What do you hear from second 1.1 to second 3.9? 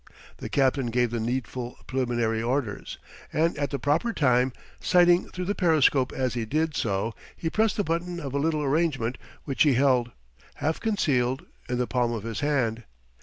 the needful preliminary orders; and at the